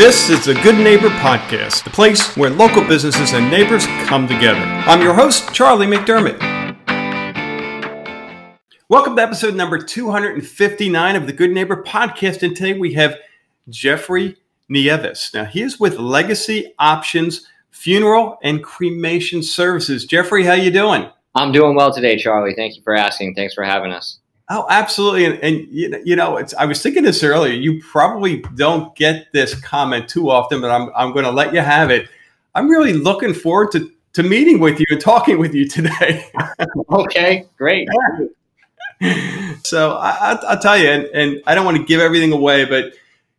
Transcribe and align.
This 0.00 0.30
is 0.30 0.46
the 0.46 0.54
Good 0.54 0.78
Neighbor 0.78 1.10
Podcast, 1.10 1.84
the 1.84 1.90
place 1.90 2.34
where 2.34 2.48
local 2.48 2.82
businesses 2.82 3.34
and 3.34 3.50
neighbors 3.50 3.84
come 4.06 4.26
together. 4.26 4.58
I'm 4.58 5.02
your 5.02 5.12
host, 5.12 5.52
Charlie 5.52 5.86
McDermott. 5.86 6.40
Welcome 8.88 9.16
to 9.16 9.22
episode 9.22 9.54
number 9.54 9.76
259 9.76 11.16
of 11.16 11.26
the 11.26 11.34
Good 11.34 11.50
Neighbor 11.50 11.82
Podcast. 11.82 12.42
And 12.42 12.56
today 12.56 12.78
we 12.78 12.94
have 12.94 13.18
Jeffrey 13.68 14.38
Nieves. 14.70 15.32
Now, 15.34 15.44
he 15.44 15.60
is 15.60 15.78
with 15.78 15.98
Legacy 15.98 16.72
Options 16.78 17.46
Funeral 17.70 18.38
and 18.42 18.64
Cremation 18.64 19.42
Services. 19.42 20.06
Jeffrey, 20.06 20.44
how 20.44 20.54
you 20.54 20.70
doing? 20.70 21.10
I'm 21.34 21.52
doing 21.52 21.76
well 21.76 21.92
today, 21.92 22.16
Charlie. 22.16 22.54
Thank 22.54 22.74
you 22.74 22.82
for 22.82 22.96
asking. 22.96 23.34
Thanks 23.34 23.52
for 23.52 23.64
having 23.64 23.92
us. 23.92 24.19
Oh, 24.52 24.66
absolutely. 24.68 25.26
And, 25.26 25.38
and 25.44 25.68
you 25.70 26.16
know, 26.16 26.36
it's, 26.36 26.52
I 26.54 26.64
was 26.64 26.82
thinking 26.82 27.04
this 27.04 27.22
earlier. 27.22 27.52
You 27.52 27.80
probably 27.80 28.42
don't 28.56 28.94
get 28.96 29.32
this 29.32 29.54
comment 29.54 30.08
too 30.08 30.28
often, 30.28 30.60
but 30.60 30.72
I'm, 30.72 30.90
I'm 30.96 31.12
going 31.12 31.24
to 31.24 31.30
let 31.30 31.54
you 31.54 31.60
have 31.60 31.90
it. 31.90 32.08
I'm 32.56 32.68
really 32.68 32.92
looking 32.92 33.32
forward 33.32 33.70
to, 33.72 33.92
to 34.14 34.24
meeting 34.24 34.58
with 34.58 34.80
you 34.80 34.86
and 34.90 35.00
talking 35.00 35.38
with 35.38 35.54
you 35.54 35.68
today. 35.68 36.28
okay, 36.90 37.46
great. 37.56 37.88
so 39.64 39.92
I, 39.92 40.36
will 40.42 40.58
tell 40.58 40.76
you, 40.76 40.88
and, 40.88 41.04
and, 41.14 41.42
I 41.46 41.54
don't 41.54 41.64
want 41.64 41.76
to 41.76 41.84
give 41.84 42.00
everything 42.00 42.32
away, 42.32 42.64
but 42.64 42.94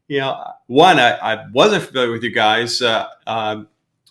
you 0.08 0.20
know, 0.20 0.42
one, 0.68 0.98
I, 0.98 1.18
I 1.18 1.46
wasn't 1.52 1.84
familiar 1.84 2.12
with 2.12 2.24
you 2.24 2.32
guys. 2.32 2.82
Uh, 2.82 3.08
um, 3.28 3.68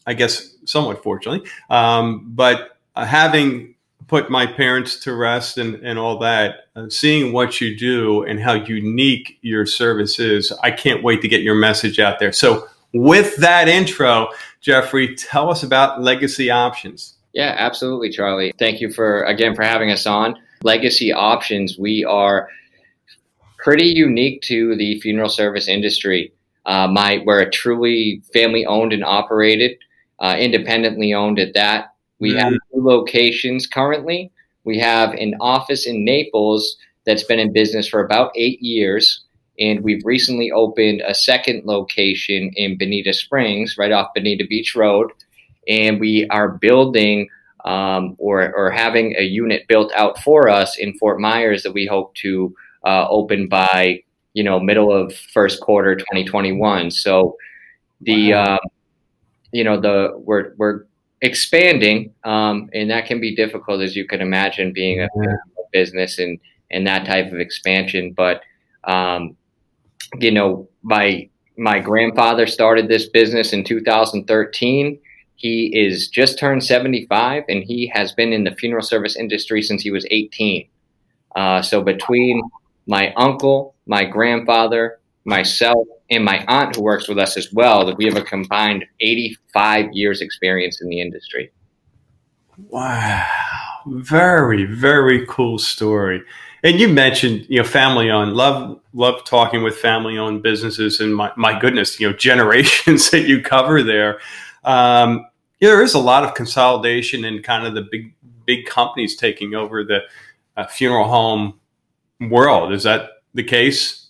I 0.06 0.12
guess 0.12 0.54
somewhat 0.64 1.02
fortunately, 1.02 1.48
um, 1.70 2.26
but 2.34 2.78
uh, 2.94 3.06
having 3.06 3.74
put 4.10 4.28
my 4.28 4.44
parents 4.44 4.96
to 4.96 5.14
rest 5.14 5.56
and, 5.56 5.76
and 5.76 5.96
all 5.96 6.18
that, 6.18 6.66
uh, 6.74 6.88
seeing 6.88 7.32
what 7.32 7.60
you 7.60 7.76
do 7.76 8.24
and 8.24 8.40
how 8.40 8.54
unique 8.54 9.38
your 9.40 9.64
service 9.64 10.18
is, 10.18 10.52
I 10.64 10.72
can't 10.72 11.04
wait 11.04 11.22
to 11.22 11.28
get 11.28 11.42
your 11.42 11.54
message 11.54 12.00
out 12.00 12.18
there. 12.18 12.32
So, 12.32 12.66
with 12.92 13.36
that 13.36 13.68
intro, 13.68 14.30
Jeffrey, 14.60 15.14
tell 15.14 15.48
us 15.48 15.62
about 15.62 16.02
Legacy 16.02 16.50
Options. 16.50 17.14
Yeah, 17.32 17.54
absolutely, 17.56 18.10
Charlie. 18.10 18.52
Thank 18.58 18.80
you 18.80 18.92
for 18.92 19.22
again 19.22 19.54
for 19.54 19.62
having 19.62 19.92
us 19.92 20.06
on. 20.06 20.34
Legacy 20.64 21.12
Options, 21.12 21.78
we 21.78 22.04
are 22.04 22.48
pretty 23.58 23.86
unique 23.86 24.42
to 24.42 24.74
the 24.74 25.00
funeral 25.00 25.28
service 25.28 25.68
industry. 25.68 26.32
Uh, 26.66 26.88
my, 26.88 27.22
we're 27.24 27.42
a 27.42 27.50
truly 27.50 28.22
family 28.32 28.66
owned 28.66 28.92
and 28.92 29.04
operated, 29.04 29.78
uh, 30.18 30.36
independently 30.36 31.14
owned 31.14 31.38
at 31.38 31.54
that. 31.54 31.89
We 32.20 32.34
have 32.34 32.52
two 32.52 32.84
locations 32.84 33.66
currently. 33.66 34.30
We 34.64 34.78
have 34.78 35.10
an 35.14 35.34
office 35.40 35.86
in 35.86 36.04
Naples 36.04 36.76
that's 37.06 37.24
been 37.24 37.38
in 37.38 37.52
business 37.52 37.88
for 37.88 38.04
about 38.04 38.30
eight 38.36 38.60
years. 38.60 39.22
And 39.58 39.82
we've 39.82 40.04
recently 40.04 40.50
opened 40.52 41.02
a 41.04 41.14
second 41.14 41.64
location 41.64 42.52
in 42.54 42.78
Bonita 42.78 43.12
Springs, 43.12 43.76
right 43.76 43.92
off 43.92 44.14
Bonita 44.14 44.46
Beach 44.46 44.76
Road. 44.76 45.10
And 45.66 45.98
we 45.98 46.26
are 46.28 46.50
building 46.50 47.28
um, 47.64 48.16
or, 48.18 48.54
or 48.54 48.70
having 48.70 49.14
a 49.16 49.22
unit 49.22 49.66
built 49.68 49.92
out 49.94 50.18
for 50.18 50.48
us 50.48 50.78
in 50.78 50.96
Fort 50.98 51.20
Myers 51.20 51.62
that 51.62 51.72
we 51.72 51.86
hope 51.86 52.14
to 52.16 52.54
uh, 52.84 53.06
open 53.08 53.48
by 53.48 54.02
you 54.32 54.44
know 54.44 54.60
middle 54.60 54.92
of 54.92 55.14
first 55.14 55.60
quarter 55.60 55.94
2021. 55.96 56.90
So 56.90 57.36
the 58.00 58.32
wow. 58.32 58.42
uh, 58.42 58.58
you 59.52 59.64
know 59.64 59.80
the 59.80 60.12
we're 60.16 60.54
we're 60.56 60.84
expanding, 61.22 62.14
um, 62.24 62.70
and 62.72 62.90
that 62.90 63.06
can 63.06 63.20
be 63.20 63.34
difficult, 63.34 63.80
as 63.82 63.96
you 63.96 64.06
can 64.06 64.20
imagine, 64.20 64.72
being 64.72 65.00
a, 65.02 65.08
business 65.72 66.18
and 66.18 66.40
and 66.72 66.84
that 66.84 67.06
type 67.06 67.32
of 67.32 67.38
expansion. 67.38 68.12
But 68.12 68.42
um, 68.84 69.36
you 70.18 70.30
know, 70.30 70.68
my 70.82 71.28
my 71.56 71.78
grandfather 71.78 72.46
started 72.46 72.88
this 72.88 73.08
business 73.08 73.52
in 73.52 73.64
2013. 73.64 74.98
He 75.36 75.66
is 75.74 76.08
just 76.08 76.38
turned 76.38 76.64
75, 76.64 77.44
and 77.48 77.62
he 77.62 77.90
has 77.94 78.12
been 78.12 78.32
in 78.32 78.44
the 78.44 78.54
funeral 78.54 78.82
service 78.82 79.16
industry 79.16 79.62
since 79.62 79.82
he 79.82 79.90
was 79.90 80.06
18. 80.10 80.68
Uh, 81.36 81.62
so 81.62 81.82
between 81.82 82.42
my 82.86 83.12
uncle, 83.14 83.74
my 83.86 84.04
grandfather, 84.04 85.00
myself, 85.24 85.86
and 86.10 86.24
my 86.24 86.44
aunt 86.48 86.76
who 86.76 86.82
works 86.82 87.08
with 87.08 87.18
us 87.18 87.36
as 87.36 87.52
well 87.52 87.86
that 87.86 87.96
we 87.96 88.04
have 88.04 88.16
a 88.16 88.22
combined 88.22 88.84
85 89.00 89.92
years 89.92 90.20
experience 90.20 90.80
in 90.80 90.88
the 90.88 91.00
industry. 91.00 91.52
Wow. 92.68 93.26
Very 93.86 94.64
very 94.64 95.24
cool 95.26 95.58
story. 95.58 96.22
And 96.62 96.78
you 96.78 96.88
mentioned 96.88 97.46
you 97.48 97.58
know 97.58 97.64
family 97.64 98.10
owned. 98.10 98.34
Love 98.34 98.80
love 98.92 99.24
talking 99.24 99.62
with 99.62 99.76
family 99.76 100.18
owned 100.18 100.42
businesses 100.42 101.00
and 101.00 101.14
my, 101.14 101.32
my 101.36 101.58
goodness 101.58 101.98
you 101.98 102.10
know 102.10 102.16
generations 102.16 103.10
that 103.10 103.26
you 103.26 103.40
cover 103.40 103.82
there. 103.82 104.20
Um, 104.64 105.26
yeah, 105.60 105.70
there 105.70 105.82
is 105.82 105.94
a 105.94 105.98
lot 105.98 106.24
of 106.24 106.34
consolidation 106.34 107.24
and 107.24 107.42
kind 107.44 107.66
of 107.66 107.74
the 107.74 107.86
big 107.90 108.14
big 108.44 108.66
companies 108.66 109.16
taking 109.16 109.54
over 109.54 109.84
the 109.84 110.00
uh, 110.56 110.66
funeral 110.66 111.08
home 111.08 111.58
world. 112.28 112.72
Is 112.72 112.82
that 112.82 113.10
the 113.32 113.44
case 113.44 114.09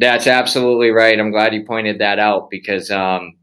that's 0.00 0.26
absolutely 0.26 0.90
right. 0.90 1.18
I'm 1.20 1.30
glad 1.30 1.52
you 1.52 1.62
pointed 1.62 1.98
that 1.98 2.18
out 2.18 2.48
because 2.48 2.90
um, 2.90 3.34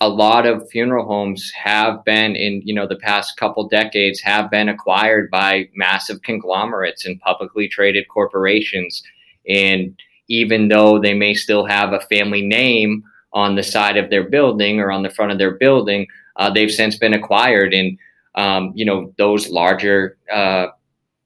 a 0.00 0.08
lot 0.08 0.46
of 0.46 0.68
funeral 0.70 1.06
homes 1.06 1.52
have 1.52 2.02
been 2.04 2.34
in 2.34 2.62
you 2.64 2.74
know 2.74 2.86
the 2.86 2.96
past 2.96 3.36
couple 3.36 3.68
decades 3.68 4.20
have 4.20 4.50
been 4.50 4.70
acquired 4.70 5.30
by 5.30 5.68
massive 5.74 6.22
conglomerates 6.22 7.04
and 7.04 7.20
publicly 7.20 7.68
traded 7.68 8.08
corporations 8.08 9.02
and 9.46 9.98
even 10.28 10.68
though 10.68 10.98
they 10.98 11.14
may 11.14 11.34
still 11.34 11.66
have 11.66 11.92
a 11.92 12.00
family 12.00 12.42
name 12.42 13.02
on 13.32 13.54
the 13.54 13.62
side 13.62 13.98
of 13.98 14.08
their 14.08 14.24
building 14.24 14.80
or 14.80 14.90
on 14.90 15.02
the 15.02 15.10
front 15.10 15.32
of 15.32 15.38
their 15.38 15.54
building 15.54 16.06
uh, 16.36 16.50
they've 16.50 16.72
since 16.72 16.98
been 16.98 17.14
acquired 17.14 17.74
and 17.74 17.98
um, 18.36 18.72
you 18.74 18.84
know 18.86 19.12
those 19.18 19.50
larger 19.50 20.16
uh, 20.32 20.66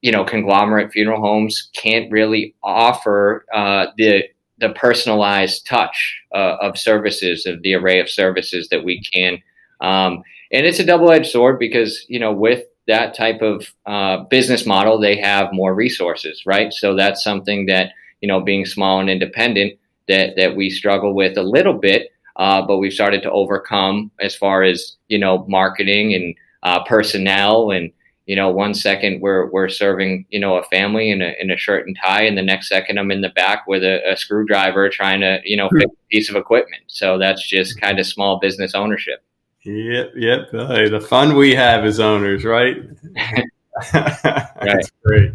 you 0.00 0.10
know 0.10 0.24
conglomerate 0.24 0.92
funeral 0.92 1.20
homes 1.20 1.70
can't 1.74 2.10
really 2.10 2.54
offer 2.62 3.44
uh, 3.52 3.86
the 3.96 4.24
the 4.60 4.70
personalized 4.70 5.66
touch 5.66 6.22
uh, 6.34 6.56
of 6.60 6.78
services, 6.78 7.46
of 7.46 7.62
the 7.62 7.74
array 7.74 7.98
of 8.00 8.08
services 8.08 8.68
that 8.68 8.84
we 8.84 9.02
can. 9.02 9.38
Um, 9.80 10.22
and 10.52 10.66
it's 10.66 10.80
a 10.80 10.84
double 10.84 11.10
edged 11.10 11.30
sword 11.30 11.58
because, 11.58 12.04
you 12.08 12.18
know, 12.18 12.32
with 12.32 12.64
that 12.86 13.14
type 13.14 13.40
of 13.40 13.72
uh, 13.86 14.24
business 14.24 14.66
model, 14.66 14.98
they 14.98 15.16
have 15.16 15.52
more 15.52 15.74
resources, 15.74 16.44
right? 16.44 16.72
So 16.72 16.94
that's 16.94 17.24
something 17.24 17.66
that, 17.66 17.92
you 18.20 18.28
know, 18.28 18.40
being 18.40 18.66
small 18.66 19.00
and 19.00 19.08
independent, 19.08 19.78
that, 20.08 20.34
that 20.36 20.56
we 20.56 20.70
struggle 20.70 21.14
with 21.14 21.38
a 21.38 21.42
little 21.42 21.74
bit, 21.74 22.10
uh, 22.36 22.62
but 22.62 22.78
we've 22.78 22.92
started 22.92 23.22
to 23.22 23.30
overcome 23.30 24.10
as 24.20 24.34
far 24.34 24.62
as, 24.62 24.96
you 25.08 25.18
know, 25.18 25.46
marketing 25.48 26.14
and 26.14 26.34
uh, 26.62 26.84
personnel 26.84 27.70
and, 27.70 27.92
you 28.26 28.36
know, 28.36 28.50
one 28.50 28.74
second 28.74 29.20
we're 29.20 29.50
we're 29.50 29.68
serving 29.68 30.26
you 30.30 30.38
know 30.38 30.56
a 30.56 30.62
family 30.64 31.10
in 31.10 31.22
a 31.22 31.34
in 31.40 31.50
a 31.50 31.56
shirt 31.56 31.86
and 31.86 31.96
tie, 32.02 32.22
and 32.22 32.36
the 32.38 32.42
next 32.42 32.68
second 32.68 32.98
I'm 32.98 33.10
in 33.10 33.20
the 33.20 33.30
back 33.30 33.66
with 33.66 33.82
a, 33.82 34.00
a 34.10 34.16
screwdriver 34.16 34.88
trying 34.88 35.20
to 35.20 35.40
you 35.44 35.56
know 35.56 35.68
fix 35.70 35.92
a 35.92 36.08
piece 36.10 36.30
of 36.30 36.36
equipment. 36.36 36.82
So 36.86 37.18
that's 37.18 37.46
just 37.46 37.80
kind 37.80 37.98
of 37.98 38.06
small 38.06 38.38
business 38.38 38.74
ownership. 38.74 39.22
Yep, 39.64 40.12
yep. 40.16 40.50
Hey, 40.50 40.88
the 40.88 41.00
fun 41.00 41.36
we 41.36 41.54
have 41.54 41.84
as 41.84 42.00
owners, 42.00 42.44
right? 42.44 42.76
That's 43.92 44.90
great. 45.04 45.32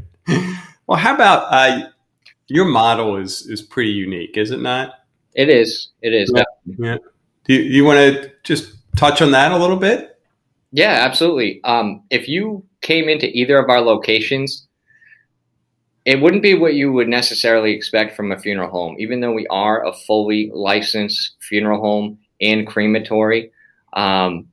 Well, 0.87 0.97
how 0.97 1.13
about 1.13 1.45
uh, 1.51 1.89
your 2.47 2.65
model 2.65 3.17
is 3.17 3.45
is 3.47 3.61
pretty 3.61 3.91
unique, 3.91 4.37
is 4.37 4.51
it 4.51 4.61
not? 4.61 4.93
It 5.35 5.49
is. 5.49 5.89
It 6.01 6.13
is. 6.13 6.31
Yeah. 6.33 6.43
yeah. 6.65 6.97
Do 7.43 7.53
you, 7.53 7.61
you 7.61 7.85
want 7.85 7.97
to 7.97 8.31
just 8.43 8.73
touch 8.95 9.21
on 9.21 9.31
that 9.31 9.51
a 9.51 9.57
little 9.57 9.77
bit? 9.77 10.19
Yeah, 10.71 11.05
absolutely. 11.05 11.63
Um, 11.63 12.03
if 12.09 12.27
you 12.27 12.65
came 12.85 13.09
into 13.09 13.35
either 13.35 13.57
of 13.57 13.69
our 13.69 13.81
locations, 13.81 14.67
it 16.05 16.21
wouldn't 16.21 16.43
be 16.43 16.53
what 16.53 16.75
you 16.75 16.93
would 16.93 17.07
necessarily 17.07 17.71
expect 17.71 18.15
from 18.15 18.31
a 18.31 18.39
funeral 18.39 18.69
home, 18.69 18.95
even 18.99 19.19
though 19.19 19.33
we 19.33 19.47
are 19.47 19.83
a 19.83 19.91
fully 19.91 20.51
licensed 20.53 21.35
funeral 21.39 21.81
home 21.81 22.19
and 22.39 22.67
crematory. 22.67 23.51
Um, 23.93 24.47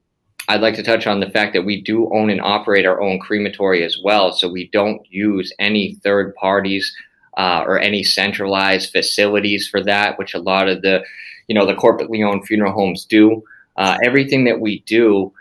I'd 0.48 0.62
like 0.62 0.74
to 0.76 0.82
touch 0.82 1.06
on 1.06 1.20
the 1.20 1.28
fact 1.28 1.52
that 1.52 1.66
we 1.66 1.82
do 1.82 2.10
own 2.10 2.30
and 2.30 2.40
operate 2.40 2.86
our 2.86 3.02
own 3.02 3.20
crematory 3.20 3.84
as 3.84 3.98
well. 4.02 4.32
So 4.32 4.50
we 4.50 4.68
don't 4.72 5.02
use 5.10 5.52
any 5.58 5.96
third 6.02 6.34
parties 6.36 6.90
uh, 7.36 7.64
or 7.66 7.78
any 7.78 8.02
centralized 8.02 8.90
facilities 8.90 9.68
for 9.68 9.84
that, 9.84 10.18
which 10.18 10.32
a 10.32 10.40
lot 10.40 10.68
of 10.68 10.80
the, 10.80 11.04
you 11.48 11.54
know, 11.54 11.66
the 11.66 11.74
corporately 11.74 12.26
owned 12.26 12.46
funeral 12.46 12.72
homes 12.72 13.04
do. 13.04 13.42
Uh, 13.76 13.98
everything 14.02 14.44
that 14.44 14.60
we 14.60 14.80
do 14.80 15.32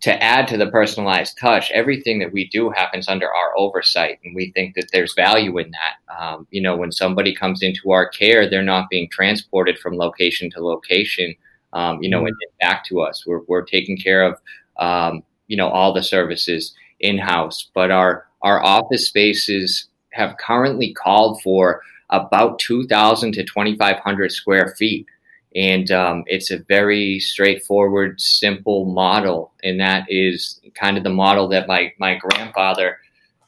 to 0.00 0.22
add 0.22 0.46
to 0.48 0.56
the 0.56 0.70
personalized 0.70 1.38
touch, 1.38 1.70
everything 1.70 2.18
that 2.18 2.32
we 2.32 2.48
do 2.48 2.70
happens 2.70 3.08
under 3.08 3.32
our 3.32 3.56
oversight, 3.56 4.18
and 4.24 4.34
we 4.34 4.52
think 4.52 4.74
that 4.74 4.90
there's 4.92 5.14
value 5.14 5.56
in 5.58 5.70
that. 5.70 6.14
Um, 6.14 6.46
you 6.50 6.60
know, 6.60 6.76
when 6.76 6.92
somebody 6.92 7.34
comes 7.34 7.62
into 7.62 7.92
our 7.92 8.08
care, 8.08 8.48
they're 8.48 8.62
not 8.62 8.90
being 8.90 9.08
transported 9.10 9.78
from 9.78 9.96
location 9.96 10.50
to 10.50 10.64
location. 10.64 11.34
Um, 11.72 12.02
you 12.02 12.10
know, 12.10 12.18
mm-hmm. 12.18 12.26
and 12.26 12.36
back 12.60 12.84
to 12.86 13.00
us. 13.00 13.26
We're 13.26 13.42
we're 13.48 13.64
taking 13.64 13.96
care 13.96 14.22
of 14.22 14.38
um, 14.78 15.22
you 15.46 15.56
know 15.56 15.68
all 15.68 15.92
the 15.92 16.02
services 16.02 16.74
in 17.00 17.18
house, 17.18 17.70
but 17.74 17.90
our 17.90 18.26
our 18.42 18.62
office 18.62 19.08
spaces 19.08 19.88
have 20.10 20.36
currently 20.38 20.94
called 20.94 21.40
for 21.42 21.82
about 22.10 22.58
2,000 22.60 23.32
to 23.32 23.42
2,500 23.42 24.32
square 24.32 24.74
feet 24.78 25.06
and 25.56 25.90
um, 25.90 26.22
it's 26.26 26.50
a 26.50 26.58
very 26.58 27.18
straightforward, 27.18 28.20
simple 28.20 28.84
model, 28.84 29.52
and 29.64 29.80
that 29.80 30.04
is 30.08 30.60
kind 30.74 30.98
of 30.98 31.02
the 31.02 31.10
model 31.10 31.48
that 31.48 31.66
my 31.66 31.92
my 31.98 32.16
grandfather 32.16 32.98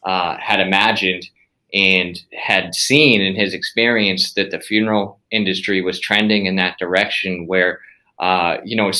uh, 0.04 0.38
had 0.38 0.58
imagined 0.58 1.28
and 1.74 2.22
had 2.32 2.74
seen 2.74 3.20
in 3.20 3.34
his 3.34 3.52
experience 3.52 4.32
that 4.32 4.50
the 4.50 4.58
funeral 4.58 5.20
industry 5.30 5.82
was 5.82 6.00
trending 6.00 6.46
in 6.46 6.56
that 6.56 6.78
direction 6.78 7.46
where 7.46 7.80
uh, 8.20 8.56
you 8.64 8.74
know 8.74 8.90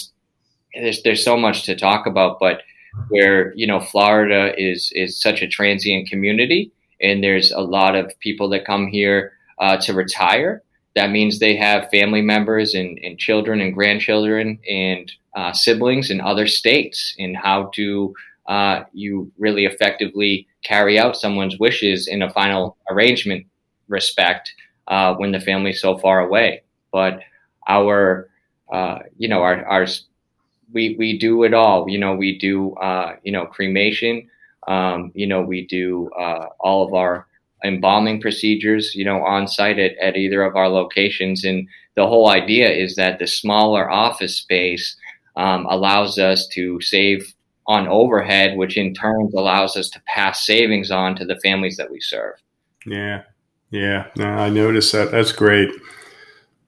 there's 0.75 1.02
there's 1.02 1.25
so 1.25 1.37
much 1.37 1.64
to 1.64 1.75
talk 1.75 2.06
about 2.06 2.38
but 2.38 2.60
where 3.08 3.55
you 3.55 3.66
know 3.66 3.81
Florida 3.81 4.52
is 4.62 4.93
is 4.94 5.19
such 5.19 5.40
a 5.40 5.49
transient 5.49 6.08
community 6.08 6.70
and 7.00 7.25
there's 7.25 7.52
a 7.52 7.60
lot 7.60 7.94
of 7.94 8.12
people 8.20 8.50
that 8.50 8.66
come 8.66 8.87
here 8.87 9.32
uh, 9.60 9.78
to 9.78 9.94
retire 9.94 10.62
that 10.99 11.12
means 11.12 11.39
they 11.39 11.55
have 11.55 11.89
family 11.91 12.21
members 12.21 12.75
and, 12.75 12.99
and 13.05 13.21
children 13.21 13.61
and 13.61 13.73
grandchildren 13.73 14.59
and 14.69 15.12
uh, 15.37 15.53
siblings 15.53 16.11
in 16.11 16.21
other 16.21 16.49
states 16.49 17.15
and 17.21 17.37
how 17.37 17.71
do 17.73 18.12
uh, 18.49 18.83
you 18.93 19.31
really 19.39 19.65
effectively 19.65 20.49
carry 20.65 20.99
out 20.99 21.17
someone's 21.17 21.56
wishes 21.61 22.09
in 22.09 22.21
a 22.23 22.31
final 22.31 22.77
arrangement 22.91 23.47
respect 23.87 24.53
uh, 24.89 25.15
when 25.15 25.31
the 25.31 25.39
family's 25.39 25.81
so 25.81 25.97
far 25.99 26.19
away. 26.19 26.62
But 26.91 27.21
our, 27.69 28.29
uh, 28.73 28.99
you 29.19 29.29
know, 29.29 29.41
our, 29.43 29.65
our, 29.67 29.87
we, 30.73 30.97
we 30.99 31.17
do 31.17 31.44
it 31.44 31.55
all. 31.55 31.89
You 31.89 31.99
know, 31.99 32.17
we 32.17 32.37
do, 32.37 32.75
uh, 32.75 33.15
you 33.23 33.31
know, 33.31 33.47
cremation. 33.47 34.29
Um, 34.67 35.12
you 35.15 35.29
know, 35.29 35.43
we 35.43 35.65
do 35.65 36.11
uh, 36.19 36.47
all 36.59 36.85
of 36.85 36.93
our 36.93 37.28
embalming 37.64 38.20
procedures, 38.20 38.94
you 38.94 39.05
know, 39.05 39.22
on 39.22 39.49
site 39.49 39.78
at, 39.78 39.96
at 39.99 40.16
either 40.16 40.43
of 40.43 40.56
our 40.56 40.69
locations. 40.69 41.44
And 41.44 41.69
the 41.96 42.06
whole 42.06 42.28
idea 42.28 42.70
is 42.70 42.96
that 42.96 43.19
the 43.19 43.26
smaller 43.26 43.90
office 43.90 44.37
space 44.37 44.96
um, 45.37 45.66
allows 45.66 46.19
us 46.19 46.46
to 46.49 46.81
save 46.81 47.34
on 47.66 47.87
overhead, 47.88 48.56
which 48.56 48.76
in 48.76 48.94
turn 48.94 49.31
allows 49.37 49.76
us 49.76 49.90
to 49.90 50.02
pass 50.06 50.44
savings 50.46 50.90
on 50.90 51.14
to 51.16 51.25
the 51.25 51.38
families 51.40 51.76
that 51.76 51.90
we 51.90 52.00
serve. 52.00 52.34
Yeah, 52.87 53.22
yeah, 53.70 54.06
I 54.16 54.49
noticed 54.49 54.93
that. 54.93 55.10
That's 55.10 55.32
great. 55.32 55.69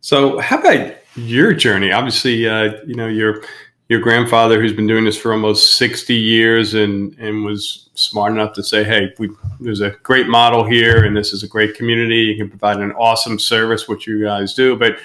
So, 0.03 0.39
how 0.39 0.59
about 0.59 0.97
your 1.17 1.55
journey? 1.55 1.91
Obviously, 1.93 2.47
uh, 2.47 2.75
you 2.87 2.95
know 2.95 3.07
your 3.07 3.43
your 3.91 3.99
grandfather, 3.99 4.63
who's 4.63 4.73
been 4.73 4.87
doing 4.87 5.05
this 5.05 5.19
for 5.19 5.33
almost 5.33 5.77
sixty 5.77 6.15
years, 6.15 6.75
and 6.75 7.13
and 7.19 7.45
was 7.45 7.91
smart 7.95 8.33
enough 8.33 8.53
to 8.53 8.63
say, 8.63 8.85
"Hey, 8.85 9.13
we, 9.19 9.29
there's 9.59 9.81
a 9.81 9.91
great 10.05 10.29
model 10.29 10.65
here, 10.65 11.05
and 11.05 11.17
this 11.17 11.33
is 11.33 11.43
a 11.43 11.49
great 11.49 11.75
community. 11.75 12.19
You 12.19 12.37
can 12.37 12.49
provide 12.49 12.79
an 12.79 12.93
awesome 12.93 13.37
service, 13.41 13.89
which 13.89 14.07
you 14.07 14.23
guys 14.23 14.55
do." 14.55 14.77
But 14.77 14.99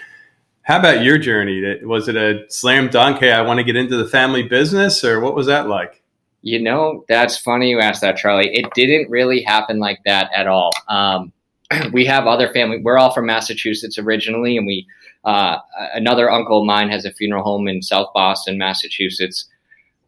how 0.61 0.77
about 0.77 1.03
your 1.03 1.17
journey? 1.17 1.83
Was 1.83 2.07
it 2.07 2.15
a 2.15 2.45
slam 2.49 2.89
dunk? 2.89 3.17
Hey, 3.17 3.31
I 3.31 3.41
want 3.41 3.57
to 3.57 3.63
get 3.63 3.75
into 3.75 3.97
the 3.97 4.07
family 4.07 4.43
business, 4.43 5.03
or 5.03 5.19
what 5.19 5.33
was 5.33 5.47
that 5.47 5.67
like? 5.67 6.03
You 6.43 6.61
know, 6.61 7.05
that's 7.09 7.39
funny 7.39 7.71
you 7.71 7.79
asked 7.79 8.01
that, 8.01 8.17
Charlie. 8.17 8.55
It 8.55 8.71
didn't 8.75 9.09
really 9.09 9.41
happen 9.41 9.79
like 9.79 9.99
that 10.05 10.29
at 10.31 10.45
all. 10.45 10.71
Um, 10.89 11.33
we 11.91 12.05
have 12.05 12.27
other 12.27 12.53
family. 12.53 12.81
We're 12.83 12.99
all 12.99 13.11
from 13.11 13.25
Massachusetts 13.25 13.97
originally, 13.97 14.57
and 14.57 14.67
we 14.67 14.85
uh, 15.25 15.57
another 15.93 16.31
uncle 16.31 16.61
of 16.61 16.65
mine 16.65 16.89
has 16.89 17.05
a 17.05 17.11
funeral 17.11 17.43
home 17.43 17.67
in 17.67 17.81
South 17.81 18.09
Boston, 18.13 18.57
Massachusetts. 18.57 19.47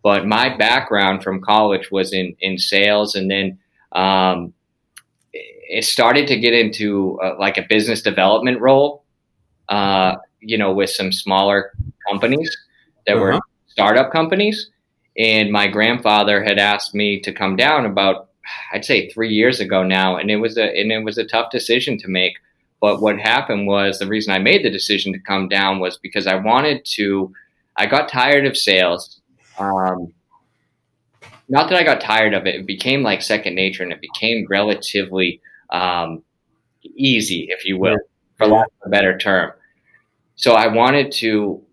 But 0.04 0.26
my 0.26 0.56
background 0.56 1.24
from 1.24 1.42
college 1.42 1.92
was 1.92 2.14
in 2.14 2.36
in 2.40 2.58
sales, 2.58 3.16
and 3.16 3.30
then 3.30 3.58
um, 3.92 4.54
it 5.34 5.84
started 5.84 6.28
to 6.28 6.40
get 6.40 6.54
into 6.54 7.20
uh, 7.22 7.36
like 7.38 7.58
a 7.58 7.66
business 7.68 8.02
development 8.02 8.62
role. 8.62 9.04
Uh, 9.70 10.16
you 10.40 10.58
know, 10.58 10.72
with 10.72 10.90
some 10.90 11.12
smaller 11.12 11.74
companies 12.10 12.56
that 13.06 13.16
uh-huh. 13.16 13.22
were 13.22 13.40
startup 13.68 14.12
companies. 14.12 14.70
And 15.18 15.52
my 15.52 15.68
grandfather 15.68 16.44
had 16.44 16.60
asked 16.60 16.94
me 16.94 17.20
to 17.22 17.34
come 17.34 17.56
down 17.56 17.86
about, 17.86 18.30
I'd 18.72 18.86
say 18.86 19.10
three 19.10 19.30
years 19.30 19.60
ago 19.60 19.84
now. 19.84 20.18
And 20.18 20.30
it 20.30 20.38
was 20.38 20.58
a, 20.58 20.64
and 20.64 20.92
it 20.92 21.04
was 21.04 21.18
a 21.18 21.26
tough 21.26 21.50
decision 21.52 21.98
to 22.00 22.08
make. 22.08 22.34
But 22.80 23.02
what 23.02 23.20
happened 23.20 23.68
was 23.68 23.98
the 23.98 24.08
reason 24.08 24.34
I 24.34 24.40
made 24.40 24.64
the 24.64 24.70
decision 24.70 25.14
to 25.14 25.20
come 25.20 25.48
down 25.50 25.80
was 25.80 25.98
because 25.98 26.28
I 26.28 26.36
wanted 26.36 26.86
to, 26.94 27.34
I 27.76 27.86
got 27.86 28.10
tired 28.10 28.46
of 28.46 28.56
sales. 28.56 29.22
Um, 29.58 30.14
not 31.50 31.70
that 31.70 31.80
I 31.80 31.84
got 31.84 32.02
tired 32.02 32.34
of 32.34 32.46
it, 32.46 32.56
it 32.56 32.68
became 32.68 33.04
like 33.04 33.22
second 33.22 33.56
nature 33.56 33.84
and 33.84 33.92
it 33.92 34.02
became 34.02 34.46
relatively 34.50 35.42
um, 35.72 36.24
easy, 36.84 37.48
if 37.50 37.66
you 37.66 37.78
will, 37.80 37.98
for 38.38 38.48
lack 38.48 38.68
of 38.68 38.88
a 38.88 38.90
better 38.90 39.18
term. 39.18 39.54
So 40.36 40.54
I 40.54 40.68
wanted 40.68 41.12
to 41.14 41.64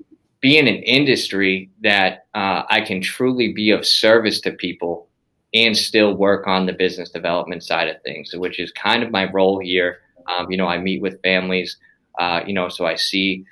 be 0.41 0.59
in 0.59 0.69
an 0.69 0.83
industry 0.83 1.71
that 1.83 2.27
uh, 2.35 2.63
I 2.69 2.81
can 2.81 3.01
truly 3.01 3.53
be 3.53 3.71
of 3.71 3.87
service 3.87 4.41
to 4.43 4.53
people 4.53 5.09
and 5.55 5.77
still 5.77 6.15
work 6.15 6.47
on 6.47 6.67
the 6.67 6.73
business 6.73 7.11
development 7.11 7.63
side 7.63 7.89
of 7.89 8.03
things, 8.03 8.35
which 8.35 8.59
is 8.59 8.73
kind 8.73 9.03
of 9.03 9.11
my 9.11 9.31
role 9.31 9.59
here. 9.61 10.01
Um, 10.27 10.51
you 10.51 10.57
know, 10.57 10.67
I 10.67 10.79
meet 10.79 11.03
with 11.03 11.23
families, 11.23 11.77
uh, 12.19 12.41
you 12.47 12.55
know, 12.55 12.69
so 12.69 12.87
I 12.87 12.97
see 12.97 13.45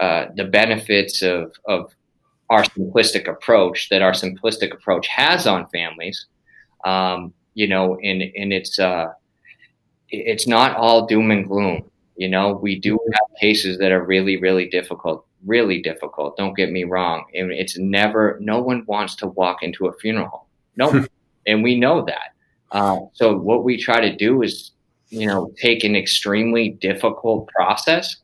uh, 0.00 0.26
the 0.34 0.44
benefits 0.44 1.22
of, 1.22 1.52
of 1.66 1.92
our 2.48 2.64
simplistic 2.64 3.28
approach 3.28 3.88
that 3.90 4.02
our 4.02 4.12
simplistic 4.12 4.72
approach 4.72 5.06
has 5.08 5.46
on 5.46 5.68
families. 5.68 6.26
Um, 6.84 7.32
you 7.54 7.68
know, 7.68 7.98
and, 8.02 8.22
and 8.22 8.52
it's, 8.52 8.78
uh, 8.78 9.12
it's 10.08 10.46
not 10.46 10.76
all 10.76 11.06
doom 11.06 11.30
and 11.30 11.46
gloom. 11.46 11.90
You 12.16 12.28
know, 12.28 12.52
we 12.52 12.78
do 12.78 12.98
have 13.12 13.38
cases 13.40 13.78
that 13.78 13.92
are 13.92 14.04
really, 14.04 14.36
really 14.36 14.68
difficult, 14.68 15.26
really 15.44 15.80
difficult. 15.80 16.36
Don't 16.36 16.56
get 16.56 16.70
me 16.70 16.84
wrong. 16.84 17.24
And 17.34 17.50
it's 17.50 17.78
never, 17.78 18.38
no 18.40 18.60
one 18.60 18.84
wants 18.86 19.14
to 19.16 19.28
walk 19.28 19.62
into 19.62 19.86
a 19.86 19.92
funeral 19.94 20.28
home. 20.28 20.46
No, 20.76 21.06
and 21.46 21.62
we 21.62 21.78
know 21.78 22.04
that. 22.04 22.34
Uh, 22.72 23.00
so 23.12 23.36
what 23.36 23.64
we 23.64 23.76
try 23.76 24.00
to 24.00 24.14
do 24.14 24.42
is, 24.42 24.72
you 25.10 25.26
know, 25.26 25.52
take 25.60 25.84
an 25.84 25.94
extremely 25.94 26.70
difficult 26.70 27.48
process 27.48 28.16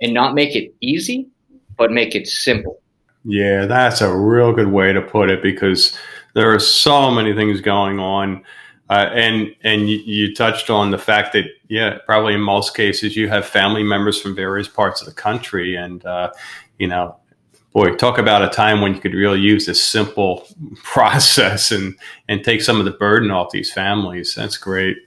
and 0.00 0.14
not 0.14 0.34
make 0.34 0.56
it 0.56 0.74
easy, 0.80 1.28
but 1.76 1.90
make 1.90 2.14
it 2.14 2.26
simple. 2.26 2.80
Yeah, 3.24 3.66
that's 3.66 4.00
a 4.00 4.14
real 4.14 4.52
good 4.52 4.68
way 4.68 4.92
to 4.92 5.02
put 5.02 5.30
it 5.30 5.42
because 5.42 5.96
there 6.34 6.54
are 6.54 6.58
so 6.58 7.10
many 7.10 7.34
things 7.34 7.60
going 7.60 7.98
on 7.98 8.44
uh, 8.90 9.10
and 9.14 9.54
and 9.62 9.88
you, 9.88 9.98
you, 9.98 10.34
touched 10.34 10.68
on 10.68 10.90
the 10.90 10.98
fact 10.98 11.32
that 11.32 11.46
yeah, 11.68 11.98
probably 12.04 12.34
in 12.34 12.40
most 12.40 12.76
cases 12.76 13.16
you 13.16 13.28
have 13.28 13.46
family 13.46 13.82
members 13.82 14.20
from 14.20 14.36
various 14.36 14.68
parts 14.68 15.00
of 15.00 15.06
the 15.06 15.14
country, 15.14 15.74
and 15.74 16.04
uh, 16.04 16.30
you 16.78 16.86
know, 16.86 17.16
boy, 17.72 17.94
talk 17.96 18.18
about 18.18 18.44
a 18.44 18.48
time 18.50 18.82
when 18.82 18.94
you 18.94 19.00
could 19.00 19.14
really 19.14 19.40
use 19.40 19.64
this 19.64 19.82
simple 19.82 20.46
process 20.82 21.72
and 21.72 21.96
and 22.28 22.44
take 22.44 22.60
some 22.60 22.78
of 22.78 22.84
the 22.84 22.90
burden 22.90 23.30
off 23.30 23.50
these 23.52 23.72
families. 23.72 24.34
That's 24.34 24.58
great. 24.58 24.98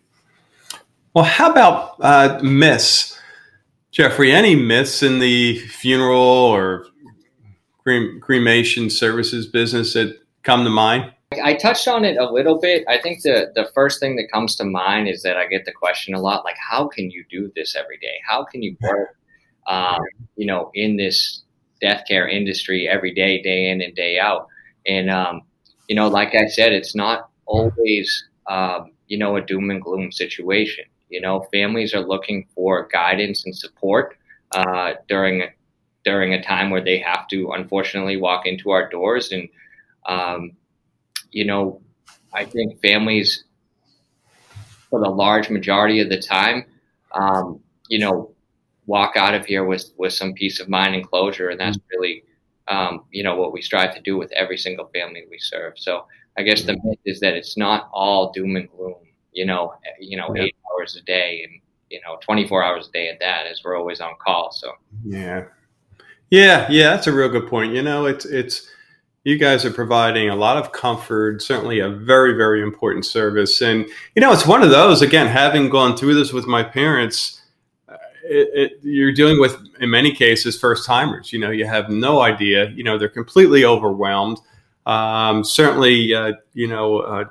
Well, 1.18 1.26
how 1.26 1.50
about 1.50 1.96
uh, 2.00 2.40
myths, 2.44 3.20
Jeffrey? 3.90 4.32
Any 4.32 4.54
myths 4.54 5.02
in 5.02 5.18
the 5.18 5.58
funeral 5.58 6.22
or 6.22 6.86
cremation 8.22 8.92
services 8.92 9.48
business 9.48 9.94
that 9.94 10.16
come 10.44 10.64
to 10.64 10.70
mind? 10.70 11.12
I 11.44 11.56
touched 11.56 11.88
on 11.88 12.06
it 12.06 12.18
a 12.18 12.32
little 12.32 12.60
bit. 12.60 12.84
I 12.88 13.00
think 13.02 13.24
the 13.24 13.52
the 13.56 13.68
first 13.74 14.00
thing 14.00 14.16
that 14.18 14.30
comes 14.32 14.56
to 14.58 14.64
mind 14.64 15.08
is 15.08 15.24
that 15.24 15.38
I 15.38 15.48
get 15.48 15.66
the 15.66 15.72
question 15.72 16.14
a 16.14 16.22
lot, 16.22 16.46
like, 16.46 16.58
how 16.70 16.88
can 16.88 17.10
you 17.10 17.26
do 17.32 17.52
this 17.56 17.76
every 17.76 17.98
day? 17.98 18.20
How 18.30 18.44
can 18.44 18.62
you 18.62 18.78
work, 18.80 19.18
um, 19.66 19.98
you 20.36 20.46
know, 20.46 20.70
in 20.76 20.98
this 20.98 21.42
death 21.82 22.04
care 22.08 22.28
industry 22.28 22.88
every 22.88 23.12
day, 23.12 23.42
day 23.42 23.72
in 23.72 23.82
and 23.82 23.96
day 23.96 24.20
out? 24.20 24.50
And 24.86 25.10
um, 25.10 25.42
you 25.88 25.96
know, 25.96 26.10
like 26.10 26.36
I 26.36 26.46
said, 26.46 26.74
it's 26.74 26.94
not 26.94 27.32
always 27.48 28.24
um, 28.46 28.92
you 29.08 29.18
know 29.18 29.36
a 29.36 29.42
doom 29.42 29.72
and 29.72 29.82
gloom 29.82 30.12
situation. 30.12 30.86
You 31.10 31.22
know, 31.22 31.48
families 31.54 31.94
are 31.94 32.02
looking 32.02 32.48
for 32.56 32.88
guidance 32.92 33.46
and 33.46 33.56
support 33.56 34.18
uh, 34.52 34.94
during 35.08 35.44
during 36.06 36.34
a 36.34 36.42
time 36.44 36.70
where 36.70 36.84
they 36.84 37.00
have 37.00 37.28
to 37.30 37.52
unfortunately 37.52 38.18
walk 38.18 38.46
into 38.46 38.70
our 38.72 38.90
doors 38.90 39.32
and 39.32 39.50
um, 40.08 40.54
you 41.32 41.46
know, 41.46 41.82
I 42.34 42.46
think 42.46 42.82
families, 42.82 43.46
for 44.90 45.00
the 45.00 45.10
large 45.10 45.50
majority 45.50 46.00
of 46.00 46.10
the 46.10 46.22
time, 46.22 46.66
um, 47.14 47.60
you 47.90 48.00
know, 48.00 48.32
walk 48.86 49.16
out 49.18 49.34
of 49.36 49.46
here 49.46 49.66
with 49.66 49.92
with 49.98 50.14
some 50.14 50.34
peace 50.34 50.60
of 50.60 50.70
mind 50.70 50.96
and 50.96 51.08
closure, 51.08 51.50
and 51.50 51.60
that's 51.60 51.78
really, 51.92 52.24
um, 52.68 53.06
you 53.12 53.24
know, 53.24 53.36
what 53.36 53.54
we 53.54 53.62
strive 53.62 53.94
to 53.96 54.02
do 54.02 54.18
with 54.18 54.32
every 54.34 54.58
single 54.58 54.88
family 54.94 55.26
we 55.30 55.40
serve. 55.40 55.74
So 55.78 56.06
I 56.38 56.44
guess 56.44 56.64
the 56.64 56.78
myth 56.84 57.00
is 57.06 57.20
that 57.22 57.34
it's 57.36 57.58
not 57.58 57.90
all 57.94 58.32
doom 58.32 58.56
and 58.56 58.70
gloom. 58.70 58.96
You 59.38 59.46
know, 59.46 59.76
you 60.00 60.18
know, 60.18 60.34
yeah. 60.36 60.44
eight 60.44 60.56
hours 60.74 60.96
a 60.96 61.02
day 61.02 61.42
and 61.44 61.62
you 61.90 62.02
know, 62.06 62.18
24 62.22 62.64
hours 62.64 62.90
a 62.90 62.92
day 62.92 63.08
at 63.08 63.20
that, 63.22 63.48
as 63.48 63.62
we're 63.64 63.78
always 63.78 64.02
on 64.02 64.14
call. 64.20 64.52
So 64.52 64.72
yeah, 65.06 65.46
yeah, 66.30 66.68
yeah, 66.70 66.90
that's 66.90 67.08
a 67.08 67.14
real 67.14 67.30
good 67.30 67.48
point. 67.48 67.74
You 67.74 67.82
know, 67.82 68.06
it's 68.06 68.26
it's 68.26 68.68
you 69.28 69.38
guys 69.38 69.66
are 69.66 69.72
providing 69.72 70.30
a 70.30 70.36
lot 70.38 70.56
of 70.56 70.72
comfort, 70.72 71.42
certainly 71.42 71.80
a 71.80 71.90
very, 71.90 72.32
very 72.32 72.62
important 72.62 73.06
service. 73.06 73.62
And, 73.62 73.86
you 74.16 74.22
know, 74.22 74.32
it's 74.32 74.48
one 74.48 74.64
of 74.64 74.70
those, 74.70 75.02
again, 75.02 75.28
having 75.28 75.68
gone 75.68 75.98
through 75.98 76.16
this 76.16 76.32
with 76.32 76.48
my 76.48 76.64
parents, 76.64 77.42
uh, 77.90 77.98
it, 78.24 78.50
it, 78.54 78.72
you're 78.84 79.12
dealing 79.12 79.38
with, 79.42 79.58
in 79.82 79.90
many 79.90 80.14
cases, 80.14 80.58
first 80.58 80.86
timers. 80.86 81.34
You 81.34 81.40
know, 81.40 81.52
you 81.52 81.66
have 81.66 81.90
no 81.90 82.22
idea. 82.22 82.70
You 82.70 82.86
know, 82.86 82.98
they're 82.98 83.10
completely 83.10 83.66
overwhelmed. 83.66 84.40
Um, 84.86 85.44
certainly, 85.44 86.14
uh, 86.14 86.36
you 86.54 86.68
know, 86.68 87.00
uh, 87.00 87.26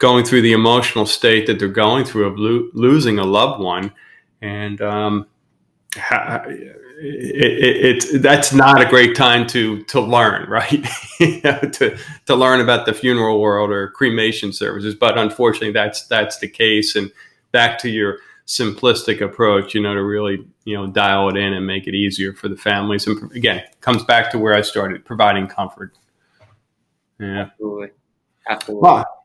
going 0.00 0.24
through 0.24 0.42
the 0.42 0.52
emotional 0.52 1.06
state 1.06 1.46
that 1.46 1.58
they're 1.60 1.68
going 1.68 2.04
through 2.04 2.26
of 2.26 2.38
lo- 2.38 2.68
losing 2.72 3.18
a 3.18 3.24
loved 3.24 3.62
one, 3.62 3.92
and 4.42 4.80
um, 4.80 5.26
it, 7.02 8.04
it, 8.12 8.22
that's 8.22 8.52
not 8.52 8.80
a 8.80 8.88
great 8.88 9.14
time 9.14 9.46
to 9.48 9.82
to 9.84 10.00
learn, 10.00 10.48
right? 10.50 10.86
you 11.20 11.40
know, 11.42 11.58
to 11.60 11.96
to 12.26 12.34
learn 12.34 12.60
about 12.60 12.86
the 12.86 12.94
funeral 12.94 13.40
world 13.40 13.70
or 13.70 13.90
cremation 13.90 14.52
services. 14.52 14.94
But 14.94 15.16
unfortunately, 15.16 15.72
that's 15.72 16.06
that's 16.06 16.38
the 16.38 16.48
case. 16.48 16.96
And 16.96 17.12
back 17.52 17.78
to 17.80 17.90
your 17.90 18.18
simplistic 18.46 19.20
approach, 19.20 19.74
you 19.74 19.80
know, 19.80 19.94
to 19.94 20.02
really 20.02 20.46
you 20.64 20.76
know 20.76 20.86
dial 20.86 21.28
it 21.28 21.36
in 21.36 21.52
and 21.52 21.66
make 21.66 21.86
it 21.86 21.94
easier 21.94 22.32
for 22.32 22.48
the 22.48 22.56
families. 22.56 23.06
And 23.06 23.30
again, 23.32 23.62
comes 23.80 24.02
back 24.02 24.30
to 24.32 24.38
where 24.38 24.54
I 24.54 24.62
started, 24.62 25.04
providing 25.04 25.46
comfort. 25.46 25.96
Yeah, 27.18 27.42
absolutely, 27.42 27.90
absolutely. 28.48 28.88
Well, 28.88 29.19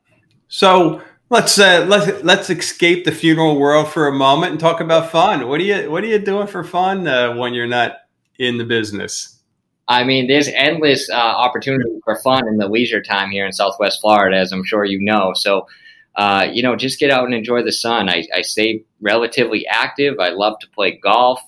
so 0.56 1.02
let's 1.28 1.58
uh, 1.58 1.84
let's 1.86 2.24
let's 2.24 2.48
escape 2.48 3.04
the 3.04 3.12
funeral 3.12 3.60
world 3.60 3.88
for 3.88 4.08
a 4.08 4.12
moment 4.12 4.52
and 4.52 4.58
talk 4.58 4.80
about 4.80 5.10
fun. 5.10 5.48
What 5.48 5.60
are 5.60 5.64
you 5.64 5.90
What 5.90 6.02
are 6.02 6.06
you 6.06 6.18
doing 6.18 6.46
for 6.46 6.64
fun 6.64 7.06
uh, 7.06 7.34
when 7.34 7.52
you're 7.52 7.66
not 7.66 7.98
in 8.38 8.56
the 8.56 8.64
business? 8.64 9.38
I 9.86 10.02
mean, 10.04 10.28
there's 10.28 10.48
endless 10.48 11.10
uh, 11.10 11.14
opportunity 11.14 12.00
for 12.04 12.16
fun 12.22 12.48
in 12.48 12.56
the 12.56 12.68
leisure 12.68 13.02
time 13.02 13.30
here 13.30 13.44
in 13.44 13.52
Southwest 13.52 14.00
Florida, 14.00 14.38
as 14.38 14.50
I'm 14.50 14.64
sure 14.64 14.86
you 14.86 14.98
know. 14.98 15.34
So, 15.34 15.66
uh, 16.14 16.48
you 16.50 16.62
know, 16.62 16.74
just 16.74 16.98
get 16.98 17.10
out 17.10 17.26
and 17.26 17.34
enjoy 17.34 17.62
the 17.62 17.70
sun. 17.70 18.08
I, 18.08 18.24
I 18.34 18.40
stay 18.40 18.82
relatively 19.02 19.66
active. 19.66 20.18
I 20.18 20.30
love 20.30 20.58
to 20.60 20.68
play 20.70 20.98
golf. 21.02 21.42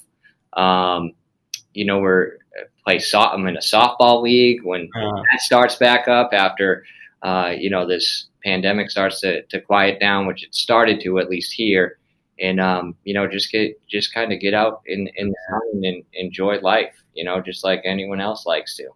Um, 0.53 1.12
you 1.73 1.87
know, 1.87 1.99
we're 1.99 2.35
uh, 2.61 2.65
play 2.85 2.99
so- 2.99 3.21
I'm 3.21 3.47
in 3.47 3.57
a 3.57 3.61
softball 3.61 4.21
league 4.21 4.62
when 4.65 4.91
uh-huh. 4.95 5.23
that 5.33 5.41
starts 5.41 5.77
back 5.77 6.09
up 6.09 6.35
after 6.35 6.85
uh, 7.23 7.53
you 7.57 7.71
know 7.71 7.87
this 7.87 8.27
pandemic 8.45 8.91
starts 8.91 9.21
to, 9.21 9.43
to 9.47 9.61
quiet 9.61 10.01
down, 10.01 10.27
which 10.27 10.45
it 10.45 10.55
started 10.55 11.01
to 11.03 11.19
at 11.19 11.29
least 11.29 11.53
here, 11.53 11.99
and 12.41 12.61
um, 12.61 12.95
you 13.05 13.15
know 13.15 13.27
just 13.27 13.51
get 13.51 13.81
just 13.89 14.15
kind 14.15 14.33
of 14.33 14.41
get 14.41 14.55
out 14.55 14.83
in 14.87 15.09
in 15.17 15.29
the 15.29 15.37
sun 15.51 15.85
and 15.85 16.05
enjoy 16.15 16.59
life, 16.61 16.95
you 17.15 17.25
know, 17.25 17.41
just 17.41 17.65
like 17.65 17.83
anyone 17.85 18.21
else 18.21 18.47
likes 18.47 18.77
to. 18.77 18.89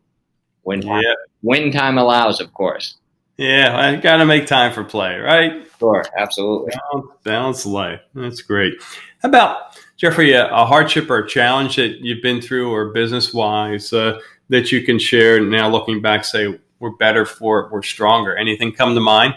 When 0.62 0.80
time, 0.80 1.02
yeah. 1.02 1.14
when 1.40 1.72
time 1.72 1.98
allows, 1.98 2.40
of 2.40 2.52
course. 2.54 2.96
Yeah, 3.38 3.76
I 3.76 3.96
got 3.96 4.18
to 4.18 4.26
make 4.26 4.46
time 4.46 4.72
for 4.72 4.84
play, 4.84 5.18
right? 5.18 5.66
Sure, 5.78 6.04
absolutely. 6.16 6.72
Balance, 6.92 7.10
balance 7.24 7.66
life. 7.66 8.00
That's 8.14 8.42
great. 8.42 8.74
How 9.20 9.28
about 9.28 9.76
Jeffrey? 9.96 10.32
A, 10.32 10.48
a, 10.48 10.66
hardship 10.66 11.10
or 11.10 11.18
a 11.18 11.28
challenge 11.28 11.76
that 11.76 11.98
you've 12.00 12.22
been 12.22 12.40
through, 12.40 12.70
or 12.72 12.92
business 12.92 13.32
wise, 13.32 13.92
uh, 13.92 14.20
that 14.50 14.70
you 14.70 14.82
can 14.82 14.98
share 14.98 15.40
now, 15.40 15.68
looking 15.68 16.02
back, 16.02 16.24
say, 16.24 16.56
we're 16.82 16.90
better 16.90 17.24
for 17.24 17.60
it, 17.60 17.72
we're 17.72 17.82
stronger. 17.82 18.36
Anything 18.36 18.72
come 18.72 18.94
to 18.94 19.00
mind? 19.00 19.34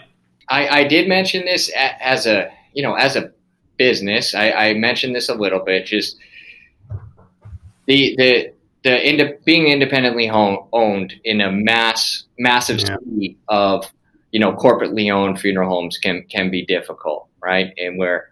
I, 0.48 0.80
I 0.80 0.84
did 0.84 1.08
mention 1.08 1.44
this 1.44 1.70
as 2.00 2.26
a 2.26 2.50
you 2.74 2.82
know 2.82 2.94
as 2.94 3.16
a 3.16 3.30
business. 3.76 4.34
I, 4.34 4.50
I 4.50 4.74
mentioned 4.74 5.14
this 5.14 5.28
a 5.28 5.34
little 5.34 5.60
bit. 5.60 5.86
Just 5.86 6.18
the 7.86 8.14
the 8.18 8.52
the 8.82 9.08
ind- 9.08 9.38
being 9.44 9.68
independently 9.68 10.26
home, 10.26 10.66
owned 10.72 11.14
in 11.24 11.40
a 11.40 11.50
mass 11.50 12.24
massive 12.38 12.80
yeah. 12.80 12.96
city 12.98 13.38
of 13.48 13.90
you 14.32 14.40
know 14.40 14.52
corporately 14.52 15.12
owned 15.12 15.40
funeral 15.40 15.70
homes 15.70 15.98
can 15.98 16.24
can 16.28 16.50
be 16.50 16.66
difficult, 16.66 17.28
right? 17.40 17.72
And 17.78 17.96
where 17.96 18.28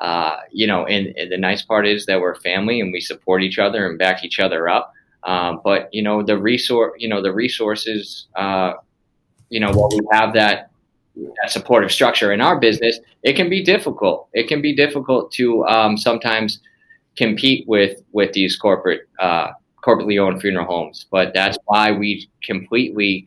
uh, 0.00 0.36
you 0.52 0.66
know, 0.66 0.84
and, 0.86 1.08
and, 1.16 1.32
the 1.32 1.36
nice 1.36 1.62
part 1.62 1.84
is 1.86 2.06
that 2.06 2.20
we're 2.20 2.36
family 2.36 2.80
and 2.80 2.92
we 2.92 3.00
support 3.00 3.42
each 3.42 3.58
other 3.58 3.88
and 3.88 3.98
back 3.98 4.24
each 4.24 4.38
other 4.38 4.68
up. 4.68 4.92
Um, 5.24 5.60
but 5.64 5.88
you 5.92 6.02
know 6.02 6.22
the 6.22 6.38
resource, 6.38 6.94
you 6.98 7.08
know 7.08 7.22
the 7.22 7.32
resources, 7.32 8.28
uh, 8.36 8.74
you 9.48 9.60
know 9.60 9.72
while 9.72 9.90
we 9.90 10.00
have 10.12 10.32
that 10.34 10.70
that 11.16 11.50
supportive 11.50 11.90
structure 11.90 12.32
in 12.32 12.40
our 12.40 12.58
business, 12.58 12.98
it 13.22 13.34
can 13.34 13.50
be 13.50 13.62
difficult. 13.62 14.28
It 14.32 14.48
can 14.48 14.62
be 14.62 14.74
difficult 14.74 15.32
to 15.32 15.66
um, 15.66 15.96
sometimes 15.96 16.60
compete 17.16 17.66
with 17.66 18.00
with 18.12 18.32
these 18.32 18.56
corporate 18.56 19.08
uh, 19.18 19.48
corporately 19.84 20.20
owned 20.20 20.40
funeral 20.40 20.66
homes. 20.66 21.06
But 21.10 21.34
that's 21.34 21.58
why 21.66 21.92
we 21.92 22.28
completely 22.42 23.26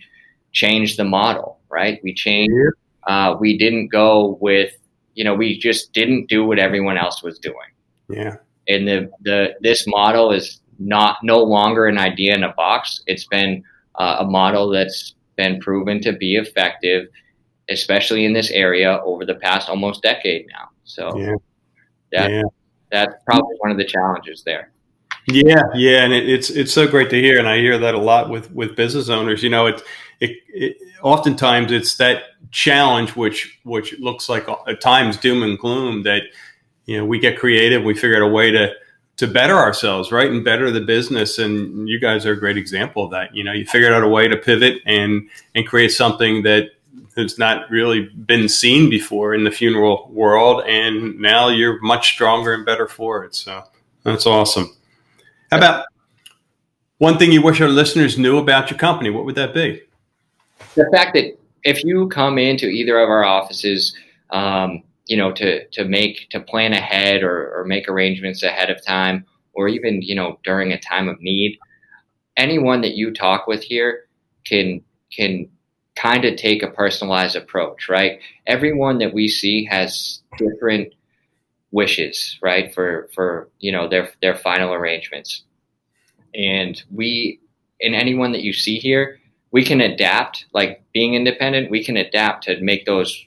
changed 0.54 0.98
the 0.98 1.04
model. 1.04 1.60
Right? 1.70 2.00
We 2.04 2.14
changed. 2.14 2.54
Uh, 3.08 3.36
we 3.40 3.58
didn't 3.58 3.88
go 3.88 4.38
with 4.42 4.74
you 5.16 5.24
know 5.24 5.36
we 5.36 5.58
just 5.58 5.94
didn't 5.94 6.28
do 6.28 6.46
what 6.46 6.60
everyone 6.60 6.98
else 6.98 7.22
was 7.22 7.38
doing. 7.40 7.72
Yeah. 8.10 8.38
And 8.68 8.88
the 8.88 9.12
the 9.22 9.56
this 9.62 9.86
model 9.88 10.32
is 10.32 10.61
not 10.82 11.18
no 11.24 11.42
longer 11.42 11.86
an 11.86 11.98
idea 11.98 12.36
in 12.36 12.44
a 12.44 12.54
box. 12.54 13.02
It's 13.08 13.26
been 13.26 13.64
uh, 13.96 14.18
a 14.20 14.26
model 14.26 14.70
that's 14.70 15.16
been 15.36 15.60
proven 15.60 16.02
to 16.02 16.14
be 16.14 16.36
effective, 16.36 17.08
especially 17.70 18.26
in 18.26 18.34
this 18.34 18.52
area 18.52 19.00
over 19.04 19.26
the 19.26 19.36
past 19.36 19.70
almost 19.70 20.02
decade 20.02 20.48
now. 20.48 20.70
So 20.84 21.18
yeah. 21.18 21.36
That, 22.12 22.32
yeah. 22.32 22.42
that's 22.92 23.16
probably 23.26 23.56
one 23.60 23.72
of 23.72 23.78
the 23.78 23.86
challenges 23.86 24.44
there. 24.44 24.72
Yeah, 25.28 25.64
yeah, 25.76 26.04
and 26.04 26.14
it, 26.14 26.28
it's 26.28 26.50
it's 26.50 26.74
so 26.74 26.88
great 26.88 27.12
to 27.12 27.22
hear, 27.22 27.38
and 27.38 27.48
I 27.48 27.60
hear 27.60 27.78
that 27.78 27.94
a 27.94 28.00
lot 28.00 28.30
with 28.30 28.52
with 28.52 28.76
business 28.76 29.08
owners. 29.08 29.44
You 29.44 29.50
know, 29.50 29.68
it, 29.68 29.82
it, 30.20 30.38
it 30.48 30.78
oftentimes 31.04 31.72
it's 31.72 31.96
that 31.98 32.24
challenge 32.50 33.16
which 33.16 33.60
which 33.64 33.98
looks 34.00 34.30
like 34.30 34.48
at 34.68 34.82
times 34.82 35.18
doom 35.18 35.44
and 35.44 35.60
gloom 35.60 36.04
that 36.04 36.24
you 36.86 36.98
know 36.98 37.06
we 37.06 37.20
get 37.20 37.38
creative, 37.38 37.84
we 37.84 37.94
figure 37.94 38.16
out 38.16 38.28
a 38.28 38.34
way 38.34 38.52
to 38.52 38.74
to 39.22 39.28
better 39.28 39.56
ourselves, 39.56 40.12
right, 40.12 40.32
and 40.32 40.44
better 40.44 40.72
the 40.72 40.82
business. 40.82 41.38
And 41.38 41.88
you 41.88 42.00
guys 42.00 42.26
are 42.26 42.32
a 42.32 42.40
great 42.40 42.58
example 42.58 43.06
of 43.06 43.12
that. 43.12 43.36
You 43.36 43.44
know, 43.44 43.54
you 43.54 43.68
figured 43.68 43.94
out 43.94 44.04
a 44.04 44.08
way 44.08 44.28
to 44.28 44.36
pivot 44.36 44.82
and 44.88 45.30
and 45.54 45.68
create 45.68 45.90
something 45.90 46.42
that 46.42 46.72
has 47.16 47.38
not 47.38 47.70
really 47.70 48.08
been 48.08 48.50
seen 48.50 48.90
before 48.90 49.36
in 49.36 49.44
the 49.44 49.52
funeral 49.52 50.10
world, 50.12 50.64
and 50.68 51.20
now 51.20 51.50
you're 51.50 51.80
much 51.82 52.14
stronger 52.14 52.52
and 52.52 52.66
better 52.66 52.88
for 52.88 53.24
it. 53.24 53.36
So 53.36 53.64
that's 54.02 54.26
awesome. 54.26 54.76
How 55.52 55.58
about 55.60 55.86
one 56.98 57.20
thing 57.20 57.32
you 57.32 57.44
wish 57.44 57.62
our 57.62 57.70
listeners 57.70 58.18
knew 58.18 58.40
about 58.40 58.72
your 58.72 58.80
company? 58.80 59.12
What 59.12 59.26
would 59.26 59.36
that 59.36 59.54
be? 59.54 59.84
The 60.74 60.90
fact 60.92 61.14
that 61.14 61.38
if 61.64 61.84
you 61.84 62.08
come 62.08 62.40
into 62.40 62.66
either 62.66 62.98
of 62.98 63.08
our 63.08 63.24
offices, 63.24 63.96
um, 64.32 64.82
you 65.08 65.18
know, 65.18 65.32
to, 65.34 65.68
to 65.70 65.86
make, 65.86 66.30
to 66.30 66.40
plan 66.40 66.74
ahead 66.74 67.24
or, 67.24 67.60
or 67.60 67.66
make 67.66 67.90
arrangements 67.90 68.44
ahead 68.44 68.70
of 68.70 68.86
time, 68.86 69.26
or 69.54 69.68
even, 69.68 70.02
you 70.02 70.16
know, 70.16 70.40
during 70.44 70.72
a 70.72 70.80
time 70.80 71.10
of 71.10 71.22
need, 71.22 71.58
anyone 72.38 72.82
that 72.82 72.96
you 72.96 73.12
talk 73.12 73.48
with 73.48 73.64
here 73.64 74.08
can, 74.46 74.82
can 75.12 75.50
kind 75.96 76.24
of 76.24 76.38
take 76.38 76.64
a 76.64 76.72
personalized 76.72 77.36
approach, 77.36 77.90
right? 77.90 78.20
Everyone 78.48 79.00
that 79.00 79.14
we 79.14 79.28
see 79.28 79.66
has 79.66 80.22
different 80.38 80.94
wishes, 81.72 82.38
right? 82.42 82.74
For, 82.74 83.10
for, 83.14 83.50
you 83.60 83.72
know, 83.72 83.90
their, 83.90 84.10
their 84.22 84.36
final 84.36 84.74
arrangements. 84.74 85.44
And 86.34 86.82
we, 86.90 87.42
and 87.82 87.94
anyone 87.94 88.32
that 88.32 88.44
you 88.44 88.54
see 88.54 88.78
here, 88.78 89.20
we 89.52 89.66
can 89.66 89.82
adapt, 89.82 90.46
like 90.54 90.82
being 90.94 91.14
independent, 91.14 91.70
we 91.70 91.84
can 91.84 91.98
adapt 91.98 92.46
to 92.46 92.62
make 92.62 92.86
those 92.86 93.26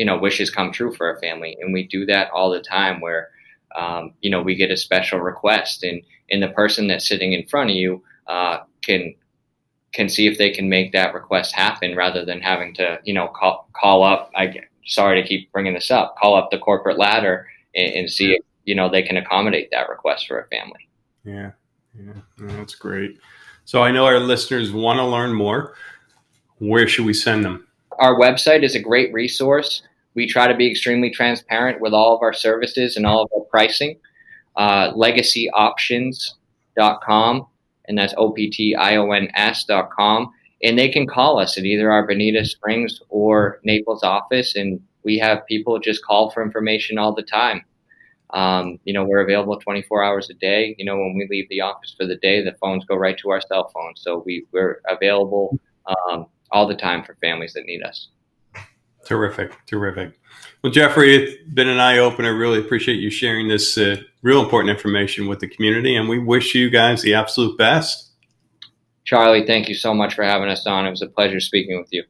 you 0.00 0.06
know 0.06 0.16
wishes 0.16 0.48
come 0.48 0.72
true 0.72 0.94
for 0.94 1.06
our 1.06 1.20
family. 1.20 1.58
And 1.60 1.74
we 1.74 1.86
do 1.86 2.06
that 2.06 2.30
all 2.30 2.48
the 2.48 2.62
time 2.62 3.02
where 3.02 3.28
um, 3.76 4.14
you 4.22 4.30
know 4.30 4.40
we 4.40 4.54
get 4.54 4.70
a 4.70 4.76
special 4.76 5.20
request 5.20 5.84
and 5.84 6.00
and 6.30 6.42
the 6.42 6.48
person 6.48 6.86
that's 6.86 7.06
sitting 7.06 7.34
in 7.34 7.46
front 7.46 7.68
of 7.68 7.76
you 7.76 8.02
uh, 8.26 8.60
can 8.80 9.14
can 9.92 10.08
see 10.08 10.26
if 10.26 10.38
they 10.38 10.48
can 10.48 10.70
make 10.70 10.92
that 10.92 11.12
request 11.12 11.54
happen 11.54 11.94
rather 11.94 12.24
than 12.24 12.40
having 12.40 12.72
to 12.76 12.98
you 13.04 13.12
know 13.12 13.28
call 13.28 13.68
call 13.78 14.02
up 14.02 14.30
I 14.34 14.54
sorry 14.86 15.20
to 15.20 15.28
keep 15.28 15.52
bringing 15.52 15.74
this 15.74 15.90
up 15.90 16.16
call 16.16 16.34
up 16.34 16.50
the 16.50 16.56
corporate 16.56 16.96
ladder 16.96 17.46
and, 17.74 17.92
and 17.92 18.10
see 18.10 18.32
if 18.32 18.42
you 18.64 18.74
know 18.74 18.88
they 18.88 19.02
can 19.02 19.18
accommodate 19.18 19.68
that 19.70 19.90
request 19.90 20.26
for 20.26 20.40
a 20.40 20.48
family. 20.48 20.88
Yeah. 21.24 21.50
Yeah. 21.94 22.22
That's 22.38 22.74
great. 22.74 23.18
So 23.66 23.82
I 23.82 23.90
know 23.90 24.06
our 24.06 24.18
listeners 24.18 24.72
want 24.72 24.96
to 24.96 25.04
learn 25.04 25.34
more. 25.34 25.74
Where 26.58 26.88
should 26.88 27.04
we 27.04 27.12
send 27.12 27.44
them? 27.44 27.66
Our 27.98 28.14
website 28.18 28.62
is 28.62 28.74
a 28.74 28.80
great 28.80 29.12
resource. 29.12 29.82
We 30.14 30.26
try 30.26 30.48
to 30.48 30.56
be 30.56 30.70
extremely 30.70 31.10
transparent 31.10 31.80
with 31.80 31.92
all 31.92 32.16
of 32.16 32.22
our 32.22 32.32
services 32.32 32.96
and 32.96 33.04
all 33.06 33.22
of 33.22 33.28
our 33.34 33.44
pricing. 33.44 33.98
Uh, 34.56 34.92
legacyoptions.com, 34.92 37.46
and 37.86 37.98
that's 37.98 38.14
O 38.16 38.32
P 38.32 38.50
T 38.50 38.74
I 38.74 38.96
O 38.96 39.12
N 39.12 39.28
S.com. 39.34 40.32
And 40.62 40.78
they 40.78 40.90
can 40.90 41.06
call 41.06 41.38
us 41.38 41.56
at 41.56 41.64
either 41.64 41.90
our 41.90 42.06
Bonita 42.06 42.44
Springs 42.44 43.00
or 43.08 43.60
Naples 43.64 44.02
office, 44.02 44.56
and 44.56 44.78
we 45.04 45.18
have 45.18 45.46
people 45.46 45.78
just 45.78 46.04
call 46.04 46.30
for 46.30 46.42
information 46.42 46.98
all 46.98 47.14
the 47.14 47.22
time. 47.22 47.64
Um, 48.32 48.78
you 48.84 48.92
know, 48.92 49.04
we're 49.04 49.22
available 49.22 49.58
24 49.58 50.04
hours 50.04 50.30
a 50.30 50.34
day. 50.34 50.74
You 50.78 50.84
know, 50.84 50.96
when 50.96 51.16
we 51.16 51.26
leave 51.30 51.48
the 51.48 51.62
office 51.62 51.94
for 51.96 52.06
the 52.06 52.16
day, 52.16 52.44
the 52.44 52.54
phones 52.60 52.84
go 52.84 52.96
right 52.96 53.18
to 53.18 53.30
our 53.30 53.40
cell 53.40 53.70
phones. 53.74 54.02
So 54.02 54.22
we, 54.24 54.46
we're 54.52 54.80
available 54.88 55.58
um, 55.86 56.26
all 56.52 56.66
the 56.66 56.76
time 56.76 57.02
for 57.02 57.14
families 57.16 57.54
that 57.54 57.66
need 57.66 57.82
us. 57.82 58.08
Terrific, 59.04 59.52
terrific. 59.66 60.12
Well, 60.62 60.72
Jeffrey, 60.72 61.16
it's 61.16 61.52
been 61.52 61.68
an 61.68 61.80
eye 61.80 61.98
opener. 61.98 62.34
Really 62.34 62.58
appreciate 62.58 63.00
you 63.00 63.10
sharing 63.10 63.48
this 63.48 63.78
uh, 63.78 63.96
real 64.22 64.42
important 64.42 64.70
information 64.70 65.26
with 65.26 65.40
the 65.40 65.48
community, 65.48 65.96
and 65.96 66.08
we 66.08 66.18
wish 66.18 66.54
you 66.54 66.70
guys 66.70 67.02
the 67.02 67.14
absolute 67.14 67.56
best. 67.56 68.10
Charlie, 69.04 69.46
thank 69.46 69.68
you 69.68 69.74
so 69.74 69.94
much 69.94 70.14
for 70.14 70.22
having 70.22 70.48
us 70.48 70.66
on. 70.66 70.86
It 70.86 70.90
was 70.90 71.02
a 71.02 71.08
pleasure 71.08 71.40
speaking 71.40 71.78
with 71.78 71.88
you. 71.90 72.04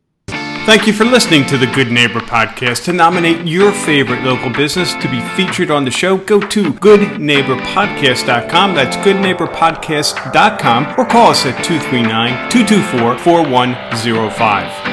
Thank 0.66 0.87
you 0.87 0.92
for 0.92 1.06
listening 1.06 1.47
to 1.47 1.56
the 1.56 1.66
Good 1.66 1.90
Neighbor 1.90 2.20
Podcast. 2.20 2.85
To 2.85 2.92
nominate 2.92 3.47
your 3.47 3.73
favorite 3.73 4.23
local 4.23 4.50
business 4.50 4.92
to 4.94 5.11
be 5.11 5.23
featured 5.35 5.70
on 5.70 5.87
the 5.87 5.90
show, 5.90 6.18
go 6.18 6.38
to 6.38 6.73
goodneighborpodcast.com. 6.75 8.75
That's 8.75 8.97
goodneighborpodcast.com 8.99 10.94
or 10.99 11.06
call 11.06 11.30
us 11.30 11.47
at 11.47 11.64
239 11.64 12.50
224 12.50 13.18
4105. 13.18 14.89